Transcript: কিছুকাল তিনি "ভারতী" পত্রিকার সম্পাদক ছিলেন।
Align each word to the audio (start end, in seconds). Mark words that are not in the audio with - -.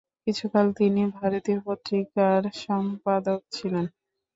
কিছুকাল 0.23 0.67
তিনি 0.77 1.01
"ভারতী" 1.15 1.53
পত্রিকার 1.65 2.41
সম্পাদক 2.61 3.39
ছিলেন। 3.51 3.85